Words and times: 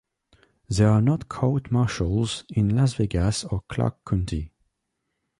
They 0.67 0.83
are 0.83 0.99
not 0.99 1.29
court 1.29 1.69
marshals 1.71 2.43
in 2.49 2.75
Las 2.75 2.95
Vegas 2.95 3.43
or 3.43 3.61
Clark 3.69 3.99
County. 4.03 4.51